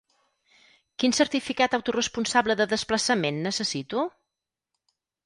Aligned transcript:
Quin 1.01 1.11
certificat 1.17 1.75
autoresponsable 1.79 2.55
de 2.63 2.67
desplaçament 2.71 3.39
necessito? 3.49 4.07